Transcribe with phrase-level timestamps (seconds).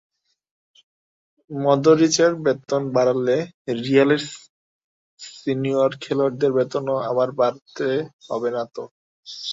[1.51, 3.37] মদরিচের বেতন বাড়লে
[3.79, 4.23] রিয়ালের
[5.35, 7.87] সিনিয়র খেলোয়াড়দের বেতনও আবার বাড়াতে
[8.27, 8.83] হবে না তো?